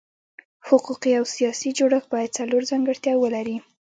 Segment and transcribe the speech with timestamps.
[0.67, 3.57] حقوقي او سیاسي جوړښت باید څلور ځانګړتیاوې ولري.